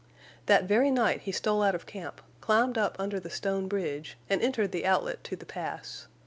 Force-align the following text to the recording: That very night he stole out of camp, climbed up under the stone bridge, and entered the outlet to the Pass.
That 0.47 0.63
very 0.63 0.89
night 0.89 1.21
he 1.21 1.31
stole 1.31 1.61
out 1.61 1.75
of 1.75 1.85
camp, 1.85 2.21
climbed 2.39 2.75
up 2.75 2.95
under 2.97 3.19
the 3.19 3.29
stone 3.29 3.67
bridge, 3.67 4.17
and 4.31 4.41
entered 4.41 4.71
the 4.71 4.83
outlet 4.83 5.23
to 5.25 5.35
the 5.35 5.45
Pass. 5.45 6.07